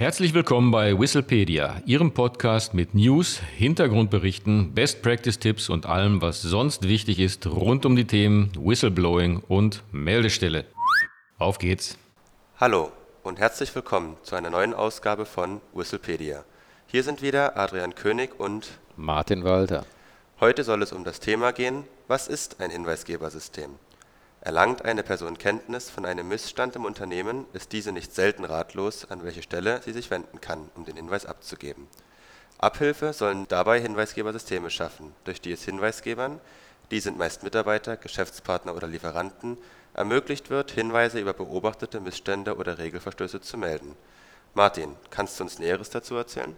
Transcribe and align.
Herzlich 0.00 0.32
willkommen 0.32 0.70
bei 0.70 0.98
Whistlepedia, 0.98 1.82
Ihrem 1.84 2.14
Podcast 2.14 2.72
mit 2.72 2.94
News, 2.94 3.38
Hintergrundberichten, 3.58 4.72
Best 4.72 5.02
Practice 5.02 5.38
Tipps 5.38 5.68
und 5.68 5.84
allem, 5.84 6.22
was 6.22 6.40
sonst 6.40 6.88
wichtig 6.88 7.18
ist 7.18 7.46
rund 7.46 7.84
um 7.84 7.96
die 7.96 8.06
Themen 8.06 8.50
Whistleblowing 8.58 9.42
und 9.46 9.82
Meldestelle. 9.92 10.64
Auf 11.36 11.58
geht's! 11.58 11.98
Hallo 12.58 12.92
und 13.24 13.38
herzlich 13.40 13.74
willkommen 13.74 14.16
zu 14.22 14.36
einer 14.36 14.48
neuen 14.48 14.72
Ausgabe 14.72 15.26
von 15.26 15.60
Whistlepedia. 15.74 16.44
Hier 16.86 17.02
sind 17.02 17.20
wieder 17.20 17.58
Adrian 17.58 17.94
König 17.94 18.40
und 18.40 18.70
Martin 18.96 19.44
Walter. 19.44 19.84
Heute 20.40 20.64
soll 20.64 20.80
es 20.80 20.94
um 20.94 21.04
das 21.04 21.20
Thema 21.20 21.52
gehen, 21.52 21.84
was 22.08 22.26
ist 22.26 22.58
ein 22.58 22.70
Hinweisgebersystem? 22.70 23.68
Erlangt 24.42 24.84
eine 24.86 25.02
Person 25.02 25.36
Kenntnis 25.36 25.90
von 25.90 26.06
einem 26.06 26.28
Missstand 26.28 26.74
im 26.74 26.86
Unternehmen, 26.86 27.44
ist 27.52 27.72
diese 27.72 27.92
nicht 27.92 28.14
selten 28.14 28.44
ratlos, 28.44 29.10
an 29.10 29.22
welche 29.22 29.42
Stelle 29.42 29.82
sie 29.82 29.92
sich 29.92 30.10
wenden 30.10 30.40
kann, 30.40 30.70
um 30.74 30.86
den 30.86 30.96
Hinweis 30.96 31.26
abzugeben. 31.26 31.88
Abhilfe 32.58 33.12
sollen 33.12 33.46
dabei 33.48 33.80
Hinweisgebersysteme 33.80 34.70
schaffen, 34.70 35.12
durch 35.24 35.40
die 35.40 35.52
es 35.52 35.64
Hinweisgebern 35.64 36.40
(die 36.90 37.00
sind 37.00 37.18
meist 37.18 37.42
Mitarbeiter, 37.42 37.96
Geschäftspartner 37.96 38.74
oder 38.74 38.88
Lieferanten) 38.88 39.58
ermöglicht 39.94 40.50
wird, 40.50 40.70
Hinweise 40.70 41.20
über 41.20 41.34
beobachtete 41.34 42.00
Missstände 42.00 42.56
oder 42.56 42.78
Regelverstöße 42.78 43.40
zu 43.40 43.58
melden. 43.58 43.94
Martin, 44.54 44.96
kannst 45.10 45.38
du 45.38 45.44
uns 45.44 45.58
Näheres 45.58 45.90
dazu 45.90 46.16
erzählen? 46.16 46.56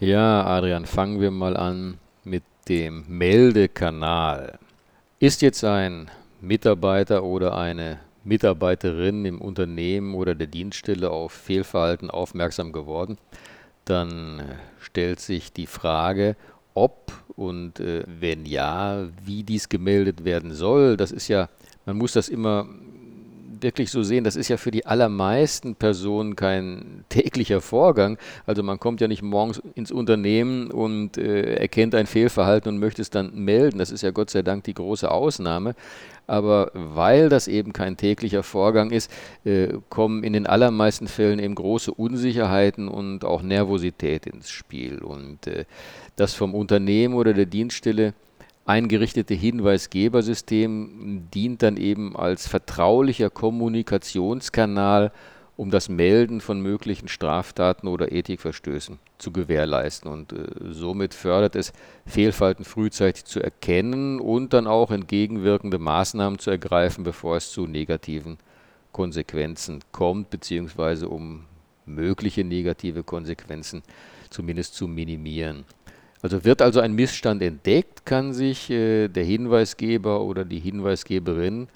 Ja, 0.00 0.44
Adrian, 0.44 0.84
fangen 0.84 1.20
wir 1.20 1.30
mal 1.30 1.56
an 1.56 1.98
mit 2.24 2.42
dem 2.68 3.04
Meldekanal. 3.08 4.58
Ist 5.18 5.42
jetzt 5.42 5.64
ein 5.64 6.10
Mitarbeiter 6.40 7.24
oder 7.24 7.56
eine 7.56 8.00
Mitarbeiterin 8.24 9.24
im 9.24 9.40
Unternehmen 9.40 10.14
oder 10.14 10.34
der 10.34 10.46
Dienststelle 10.46 11.10
auf 11.10 11.32
Fehlverhalten 11.32 12.10
aufmerksam 12.10 12.72
geworden, 12.72 13.18
dann 13.84 14.40
äh, 14.40 14.44
stellt 14.78 15.20
sich 15.20 15.52
die 15.52 15.66
Frage, 15.66 16.36
ob 16.74 17.12
und 17.36 17.80
äh, 17.80 18.04
wenn 18.06 18.46
ja, 18.46 19.08
wie 19.24 19.42
dies 19.42 19.68
gemeldet 19.68 20.24
werden 20.24 20.52
soll. 20.52 20.96
Das 20.96 21.12
ist 21.12 21.28
ja, 21.28 21.48
man 21.86 21.96
muss 21.96 22.12
das 22.12 22.28
immer 22.28 22.68
wirklich 23.62 23.90
so 23.90 24.02
sehen, 24.02 24.24
das 24.24 24.36
ist 24.36 24.48
ja 24.48 24.56
für 24.56 24.70
die 24.70 24.86
allermeisten 24.86 25.74
Personen 25.74 26.36
kein 26.36 27.04
täglicher 27.08 27.60
Vorgang. 27.60 28.18
Also 28.46 28.62
man 28.62 28.78
kommt 28.80 29.00
ja 29.00 29.08
nicht 29.08 29.22
morgens 29.22 29.60
ins 29.74 29.92
Unternehmen 29.92 30.70
und 30.70 31.18
äh, 31.18 31.54
erkennt 31.54 31.94
ein 31.94 32.06
Fehlverhalten 32.06 32.72
und 32.72 32.78
möchte 32.78 33.02
es 33.02 33.10
dann 33.10 33.34
melden. 33.34 33.78
Das 33.78 33.90
ist 33.90 34.02
ja 34.02 34.10
Gott 34.10 34.30
sei 34.30 34.42
Dank 34.42 34.64
die 34.64 34.74
große 34.74 35.10
Ausnahme. 35.10 35.74
Aber 36.26 36.70
weil 36.74 37.28
das 37.28 37.48
eben 37.48 37.72
kein 37.72 37.96
täglicher 37.96 38.44
Vorgang 38.44 38.90
ist, 38.92 39.10
äh, 39.44 39.68
kommen 39.88 40.22
in 40.22 40.32
den 40.32 40.46
allermeisten 40.46 41.08
Fällen 41.08 41.40
eben 41.40 41.56
große 41.56 41.92
Unsicherheiten 41.92 42.86
und 42.86 43.24
auch 43.24 43.42
Nervosität 43.42 44.26
ins 44.26 44.48
Spiel. 44.48 44.98
Und 44.98 45.48
äh, 45.48 45.64
das 46.14 46.34
vom 46.34 46.54
Unternehmen 46.54 47.14
oder 47.14 47.34
der 47.34 47.46
Dienststelle 47.46 48.14
eingerichtete 48.64 49.34
Hinweisgebersystem 49.34 51.28
dient 51.32 51.62
dann 51.62 51.76
eben 51.76 52.16
als 52.16 52.46
vertraulicher 52.46 53.30
Kommunikationskanal, 53.30 55.12
um 55.56 55.70
das 55.70 55.88
Melden 55.88 56.40
von 56.40 56.60
möglichen 56.62 57.08
Straftaten 57.08 57.86
oder 57.86 58.12
Ethikverstößen 58.12 58.98
zu 59.18 59.30
gewährleisten. 59.30 60.10
Und 60.10 60.32
äh, 60.32 60.46
somit 60.70 61.12
fördert 61.12 61.54
es, 61.54 61.72
Fehlverhalten 62.06 62.64
frühzeitig 62.64 63.26
zu 63.26 63.40
erkennen 63.40 64.20
und 64.20 64.54
dann 64.54 64.66
auch 64.66 64.90
entgegenwirkende 64.90 65.78
Maßnahmen 65.78 66.38
zu 66.38 66.50
ergreifen, 66.50 67.04
bevor 67.04 67.36
es 67.36 67.52
zu 67.52 67.66
negativen 67.66 68.38
Konsequenzen 68.92 69.80
kommt, 69.92 70.30
beziehungsweise 70.30 71.08
um 71.08 71.44
mögliche 71.84 72.44
negative 72.44 73.02
Konsequenzen 73.02 73.82
zumindest 74.30 74.74
zu 74.74 74.88
minimieren. 74.88 75.64
Also 76.22 76.44
wird 76.44 76.60
also 76.60 76.80
ein 76.80 76.92
Missstand 76.92 77.42
entdeckt, 77.42 78.04
kann 78.04 78.32
sich 78.32 78.70
äh, 78.70 79.08
der 79.08 79.24
Hinweisgeber 79.24 80.20
oder 80.20 80.44
die 80.44 80.58
Hinweisgeberin 80.58 81.68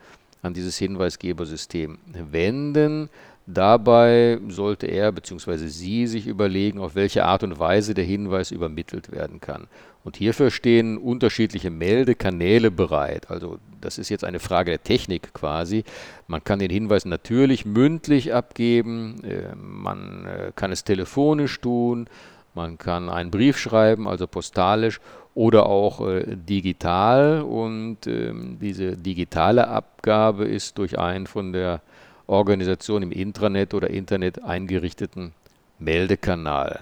an 0.42 0.52
dieses 0.52 0.76
Hinweisgebersystem 0.76 1.98
wenden. 2.30 3.08
Dabei 3.46 4.38
sollte 4.48 4.86
er 4.86 5.12
bzw. 5.12 5.66
sie 5.68 6.06
sich 6.06 6.26
überlegen, 6.26 6.78
auf 6.78 6.94
welche 6.94 7.24
Art 7.24 7.42
und 7.42 7.58
Weise 7.58 7.92
der 7.92 8.04
Hinweis 8.04 8.50
übermittelt 8.50 9.12
werden 9.12 9.40
kann. 9.40 9.66
Und 10.02 10.16
hierfür 10.16 10.50
stehen 10.50 10.98
unterschiedliche 10.98 11.70
Meldekanäle 11.70 12.70
bereit. 12.70 13.30
Also 13.30 13.58
das 13.80 13.98
ist 13.98 14.10
jetzt 14.10 14.24
eine 14.24 14.38
Frage 14.38 14.70
der 14.70 14.82
Technik 14.82 15.32
quasi. 15.32 15.84
Man 16.26 16.44
kann 16.44 16.58
den 16.58 16.70
Hinweis 16.70 17.06
natürlich 17.06 17.64
mündlich 17.64 18.34
abgeben, 18.34 19.22
äh, 19.24 19.54
man 19.54 20.26
äh, 20.26 20.52
kann 20.54 20.72
es 20.72 20.84
telefonisch 20.84 21.60
tun, 21.60 22.06
man 22.54 22.78
kann 22.78 23.08
einen 23.08 23.30
Brief 23.30 23.58
schreiben, 23.58 24.06
also 24.08 24.26
postalisch 24.26 25.00
oder 25.34 25.66
auch 25.66 26.06
äh, 26.06 26.36
digital. 26.36 27.42
Und 27.42 28.06
ähm, 28.06 28.58
diese 28.60 28.96
digitale 28.96 29.68
Abgabe 29.68 30.44
ist 30.44 30.78
durch 30.78 30.98
einen 30.98 31.26
von 31.26 31.52
der 31.52 31.82
Organisation 32.26 33.02
im 33.02 33.12
Intranet 33.12 33.74
oder 33.74 33.90
Internet 33.90 34.42
eingerichteten 34.42 35.32
Meldekanal 35.78 36.80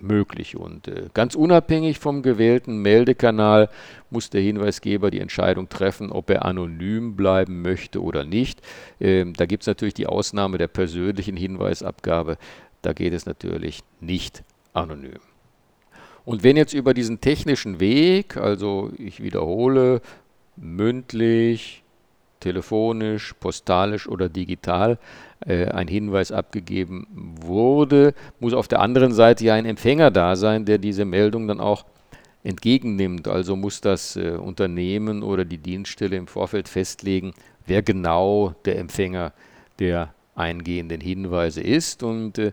möglich. 0.00 0.56
Und 0.56 0.88
äh, 0.88 1.08
ganz 1.12 1.34
unabhängig 1.34 1.98
vom 1.98 2.22
gewählten 2.22 2.78
Meldekanal 2.78 3.68
muss 4.10 4.30
der 4.30 4.40
Hinweisgeber 4.40 5.10
die 5.10 5.20
Entscheidung 5.20 5.68
treffen, 5.68 6.10
ob 6.10 6.30
er 6.30 6.44
anonym 6.44 7.16
bleiben 7.16 7.62
möchte 7.62 8.02
oder 8.02 8.24
nicht. 8.24 8.62
Ähm, 9.00 9.34
da 9.34 9.46
gibt 9.46 9.64
es 9.64 9.66
natürlich 9.66 9.94
die 9.94 10.06
Ausnahme 10.06 10.58
der 10.58 10.68
persönlichen 10.68 11.36
Hinweisabgabe. 11.36 12.38
Da 12.82 12.92
geht 12.92 13.12
es 13.12 13.26
natürlich 13.26 13.80
nicht 14.00 14.42
anonym. 14.72 15.20
Und 16.24 16.42
wenn 16.42 16.56
jetzt 16.56 16.74
über 16.74 16.94
diesen 16.94 17.20
technischen 17.20 17.80
Weg, 17.80 18.36
also 18.36 18.90
ich 18.98 19.22
wiederhole, 19.22 20.00
mündlich, 20.56 21.82
telefonisch, 22.40 23.34
postalisch 23.34 24.08
oder 24.08 24.28
digital 24.28 24.98
äh, 25.46 25.66
ein 25.66 25.88
Hinweis 25.88 26.32
abgegeben 26.32 27.06
wurde, 27.40 28.14
muss 28.38 28.54
auf 28.54 28.68
der 28.68 28.80
anderen 28.80 29.12
Seite 29.12 29.44
ja 29.44 29.54
ein 29.54 29.66
Empfänger 29.66 30.10
da 30.10 30.36
sein, 30.36 30.64
der 30.64 30.78
diese 30.78 31.04
Meldung 31.04 31.46
dann 31.48 31.60
auch 31.60 31.84
entgegennimmt. 32.42 33.28
Also 33.28 33.56
muss 33.56 33.80
das 33.80 34.16
äh, 34.16 34.30
Unternehmen 34.32 35.22
oder 35.22 35.44
die 35.44 35.58
Dienststelle 35.58 36.16
im 36.16 36.26
Vorfeld 36.26 36.68
festlegen, 36.68 37.34
wer 37.66 37.82
genau 37.82 38.54
der 38.64 38.78
Empfänger 38.78 39.32
der 39.78 40.14
eingehenden 40.34 41.00
Hinweise 41.00 41.60
ist. 41.60 42.02
Und 42.02 42.38
äh, 42.38 42.52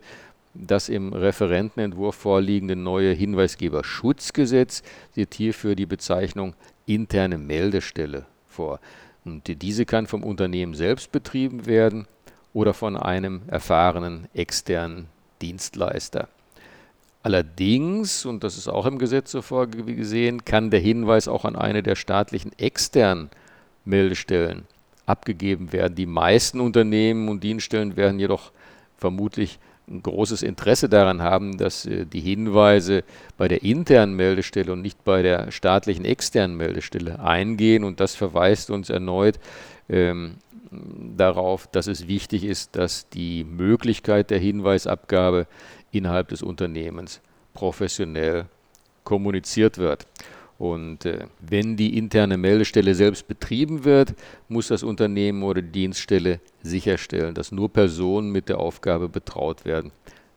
das 0.59 0.89
im 0.89 1.13
Referentenentwurf 1.13 2.15
vorliegende 2.15 2.75
neue 2.75 3.13
Hinweisgeberschutzgesetz 3.13 4.81
sieht 5.13 5.35
hierfür 5.35 5.75
die 5.75 5.85
Bezeichnung 5.85 6.55
interne 6.85 7.37
Meldestelle 7.37 8.25
vor. 8.47 8.79
Und 9.23 9.61
diese 9.61 9.85
kann 9.85 10.07
vom 10.07 10.23
Unternehmen 10.23 10.73
selbst 10.73 11.11
betrieben 11.11 11.65
werden 11.65 12.07
oder 12.53 12.73
von 12.73 12.97
einem 12.97 13.41
erfahrenen 13.47 14.27
externen 14.33 15.07
Dienstleister. 15.41 16.27
Allerdings, 17.21 18.25
und 18.25 18.43
das 18.43 18.57
ist 18.57 18.67
auch 18.67 18.85
im 18.85 18.97
Gesetz 18.97 19.31
so 19.31 19.41
vorgesehen, 19.41 20.45
kann 20.45 20.71
der 20.71 20.79
Hinweis 20.79 21.27
auch 21.27 21.45
an 21.45 21.55
eine 21.55 21.83
der 21.83 21.95
staatlichen 21.95 22.57
externen 22.57 23.29
Meldestellen 23.85 24.65
abgegeben 25.05 25.71
werden. 25.71 25.95
Die 25.95 26.05
meisten 26.05 26.59
Unternehmen 26.59 27.27
und 27.27 27.43
Dienststellen 27.43 27.95
werden 27.95 28.19
jedoch 28.19 28.51
vermutlich 28.97 29.59
ein 29.89 30.03
großes 30.03 30.43
Interesse 30.43 30.89
daran 30.89 31.21
haben, 31.21 31.57
dass 31.57 31.85
äh, 31.85 32.05
die 32.05 32.19
Hinweise 32.19 33.03
bei 33.37 33.47
der 33.47 33.63
internen 33.63 34.15
Meldestelle 34.15 34.71
und 34.73 34.81
nicht 34.81 35.03
bei 35.03 35.21
der 35.21 35.51
staatlichen 35.51 36.05
externen 36.05 36.57
Meldestelle 36.57 37.19
eingehen. 37.19 37.83
Und 37.83 37.99
das 37.99 38.15
verweist 38.15 38.69
uns 38.69 38.89
erneut 38.89 39.39
ähm, 39.89 40.35
darauf, 41.15 41.67
dass 41.67 41.87
es 41.87 42.07
wichtig 42.07 42.43
ist, 42.43 42.75
dass 42.75 43.07
die 43.09 43.43
Möglichkeit 43.45 44.29
der 44.29 44.39
Hinweisabgabe 44.39 45.47
innerhalb 45.91 46.29
des 46.29 46.41
Unternehmens 46.41 47.21
professionell 47.53 48.45
kommuniziert 49.03 49.77
wird. 49.77 50.05
Und 50.59 51.05
äh, 51.05 51.25
wenn 51.39 51.77
die 51.77 51.97
interne 51.97 52.37
Meldestelle 52.37 52.95
selbst 52.95 53.27
betrieben 53.27 53.85
wird, 53.85 54.15
muss 54.47 54.67
das 54.67 54.83
Unternehmen 54.83 55.43
oder 55.43 55.61
die 55.61 55.71
Dienststelle 55.71 56.39
sicherstellen, 56.63 57.35
dass 57.35 57.51
nur 57.51 57.71
Personen 57.71 58.31
mit 58.31 58.49
der 58.49 58.59
Aufgabe 58.59 59.07
betraut 59.07 59.65
werden, 59.65 59.91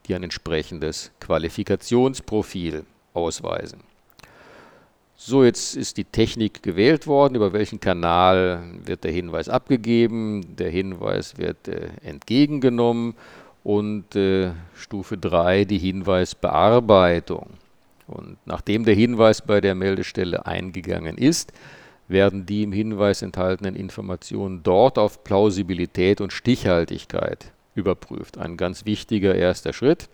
die 0.07 0.15
ein 0.15 0.23
entsprechendes 0.23 1.11
Qualifikationsprofil 1.21 2.85
ausweisen. 3.15 3.81
So, 5.17 5.45
jetzt 5.45 5.77
ist 5.77 5.99
die 5.99 6.05
Technik 6.05 6.63
gewählt 6.63 7.07
worden, 7.07 7.35
über 7.35 7.53
welchen 7.53 7.79
Kanal 7.79 8.63
wird 8.85 9.05
der 9.05 9.13
Hinweis 9.13 9.51
abgegeben, 9.51 10.57
der 10.57 10.71
Hinweis 10.71 11.37
wird 11.37 11.69
äh, 11.69 11.89
entgegengenommen 12.03 13.15
und 13.63 14.17
äh, 14.17 14.53
Stufe 14.75 15.19
3 15.19 15.67
die 15.67 15.77
Hinweisbearbeitung. 15.77 17.60
Und 18.11 18.39
nachdem 18.45 18.85
der 18.85 18.95
Hinweis 18.95 19.43
bei 19.43 19.61
der 19.61 19.75
Meldestelle 19.75 20.47
eingegangen 20.47 21.17
ist, 21.17 21.53
werden 22.09 22.45
die 22.45 22.65
im 22.65 22.73
Hinweis 22.73 23.23
enthaltenen 23.23 23.77
Informationen 23.77 24.63
dort 24.63 24.99
auf 24.99 25.23
Plausibilität 25.23 26.21
und 26.21 26.33
Stichhaltigkeit 26.33 27.53
überprüft. 27.75 28.37
Ein 28.37 28.57
ganz 28.57 28.85
wichtiger 28.85 29.35
erster 29.35 29.73
Schritt. 29.73 30.09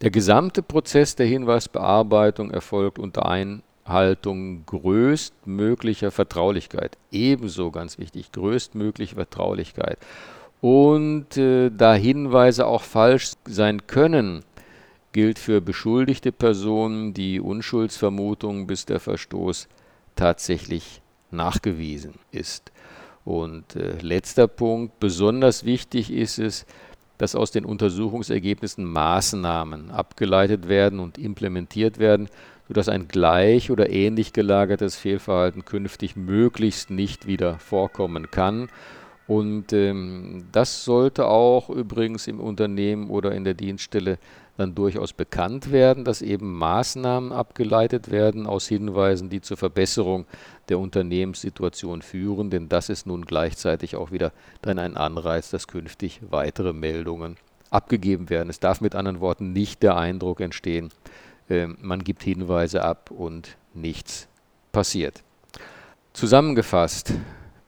Der 0.00 0.10
gesamte 0.10 0.62
Prozess 0.62 1.14
der 1.14 1.26
Hinweisbearbeitung 1.26 2.50
erfolgt 2.50 2.98
unter 2.98 3.26
Einhaltung 3.26 4.66
größtmöglicher 4.66 6.10
Vertraulichkeit. 6.10 6.98
Ebenso 7.12 7.70
ganz 7.70 7.98
wichtig, 7.98 8.32
größtmögliche 8.32 9.14
Vertraulichkeit. 9.14 9.98
Und 10.60 11.36
äh, 11.36 11.70
da 11.70 11.94
Hinweise 11.94 12.66
auch 12.66 12.82
falsch 12.82 13.32
sein 13.44 13.86
können, 13.86 14.42
gilt 15.14 15.38
für 15.38 15.62
beschuldigte 15.62 16.32
Personen 16.32 17.14
die 17.14 17.40
Unschuldsvermutung, 17.40 18.66
bis 18.66 18.84
der 18.84 19.00
Verstoß 19.00 19.68
tatsächlich 20.16 21.00
nachgewiesen 21.30 22.14
ist. 22.32 22.72
Und 23.24 23.76
äh, 23.76 23.96
letzter 24.00 24.48
Punkt, 24.48 25.00
besonders 25.00 25.64
wichtig 25.64 26.12
ist 26.12 26.38
es, 26.38 26.66
dass 27.16 27.36
aus 27.36 27.52
den 27.52 27.64
Untersuchungsergebnissen 27.64 28.84
Maßnahmen 28.84 29.90
abgeleitet 29.92 30.68
werden 30.68 30.98
und 30.98 31.16
implementiert 31.16 31.98
werden, 31.98 32.28
sodass 32.66 32.88
ein 32.88 33.06
gleich 33.06 33.70
oder 33.70 33.90
ähnlich 33.90 34.32
gelagertes 34.32 34.96
Fehlverhalten 34.96 35.64
künftig 35.64 36.16
möglichst 36.16 36.90
nicht 36.90 37.26
wieder 37.26 37.60
vorkommen 37.60 38.32
kann. 38.32 38.68
Und 39.26 39.72
ähm, 39.72 40.48
das 40.52 40.84
sollte 40.84 41.26
auch 41.26 41.70
übrigens 41.70 42.26
im 42.26 42.40
Unternehmen 42.40 43.08
oder 43.08 43.32
in 43.32 43.44
der 43.44 43.54
Dienststelle 43.54 44.18
dann 44.56 44.74
durchaus 44.74 45.12
bekannt 45.12 45.72
werden, 45.72 46.04
dass 46.04 46.22
eben 46.22 46.56
Maßnahmen 46.56 47.32
abgeleitet 47.32 48.10
werden 48.10 48.46
aus 48.46 48.68
Hinweisen, 48.68 49.28
die 49.28 49.40
zur 49.40 49.56
Verbesserung 49.56 50.26
der 50.68 50.78
Unternehmenssituation 50.78 52.02
führen, 52.02 52.50
denn 52.50 52.68
das 52.68 52.88
ist 52.88 53.06
nun 53.06 53.24
gleichzeitig 53.24 53.96
auch 53.96 54.12
wieder 54.12 54.32
dann 54.62 54.78
ein 54.78 54.96
Anreiz, 54.96 55.50
dass 55.50 55.66
künftig 55.66 56.20
weitere 56.30 56.72
Meldungen 56.72 57.36
abgegeben 57.70 58.30
werden. 58.30 58.50
Es 58.50 58.60
darf 58.60 58.80
mit 58.80 58.94
anderen 58.94 59.20
Worten 59.20 59.52
nicht 59.52 59.82
der 59.82 59.96
Eindruck 59.96 60.40
entstehen, 60.40 60.90
äh, 61.48 61.66
man 61.66 62.04
gibt 62.04 62.22
Hinweise 62.22 62.82
ab 62.82 63.10
und 63.10 63.56
nichts 63.74 64.28
passiert. 64.72 65.22
Zusammengefasst, 66.12 67.12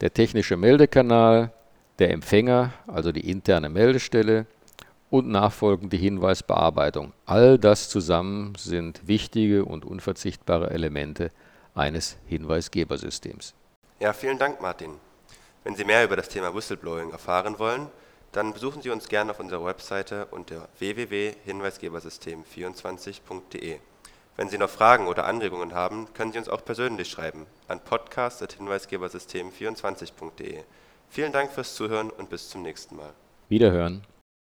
der 0.01 0.15
technische 0.15 0.57
Meldekanal, 0.57 1.51
der 1.99 2.11
Empfänger, 2.11 2.73
also 2.87 3.11
die 3.11 3.29
interne 3.29 3.69
Meldestelle, 3.69 4.47
und 5.11 5.29
nachfolgende 5.29 5.97
Hinweisbearbeitung. 5.97 7.13
All 7.25 7.59
das 7.59 7.89
zusammen 7.89 8.55
sind 8.59 9.07
wichtige 9.07 9.65
und 9.65 9.85
unverzichtbare 9.85 10.71
Elemente 10.71 11.31
eines 11.75 12.17
Hinweisgebersystems. 12.27 13.55
Ja, 14.01 14.13
vielen 14.13 14.39
Dank, 14.39 14.61
Martin. 14.61 14.91
Wenn 15.65 15.75
Sie 15.75 15.85
mehr 15.85 16.05
über 16.05 16.15
das 16.17 16.29
Thema 16.29 16.55
Whistleblowing 16.55 17.11
erfahren 17.11 17.59
wollen, 17.59 17.89
dann 18.33 18.53
besuchen 18.53 18.83
Sie 18.83 18.91
uns 18.91 19.09
gerne 19.09 19.31
auf 19.31 19.41
unserer 19.41 19.65
Webseite 19.65 20.27
unter 20.31 20.69
www.hinweisgebersystem24.de. 20.79 23.79
Wenn 24.37 24.51
Sie 24.51 24.59
noch 24.59 24.69
Fragen 24.69 25.07
oder 25.07 25.25
Anregungen 25.25 25.73
haben, 25.75 26.09
können 26.13 26.33
Sie 26.33 26.39
uns 26.39 26.49
auch 26.49 26.65
persönlich 26.65 27.09
schreiben 27.09 27.47
an 27.69 27.81
podcast.hinweisgebersystem24.de. 27.81 30.65
Vielen 31.09 31.33
Dank 31.33 31.53
fürs 31.53 31.75
Zuhören 31.75 32.11
und 32.11 32.29
bis 32.29 32.51
zum 32.51 32.61
nächsten 32.63 32.97
Mal. 32.97 33.15
Wiederhören. 33.49 34.03